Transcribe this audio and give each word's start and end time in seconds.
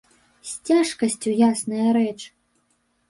З 0.51 0.69
цяжкасцю, 0.69 1.35
ясная 1.51 1.85
рэч. 1.99 2.19